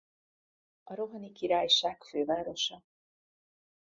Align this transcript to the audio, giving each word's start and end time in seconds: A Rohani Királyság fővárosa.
A 0.83 0.93
Rohani 0.95 1.31
Királyság 1.31 2.03
fővárosa. 2.03 2.83